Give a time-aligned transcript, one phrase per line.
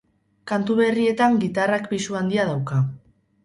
[0.51, 2.85] Kantu berrietan gitarrak pisu handia dauka.